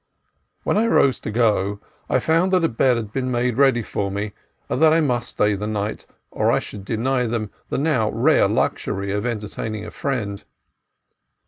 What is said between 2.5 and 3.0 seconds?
that a bed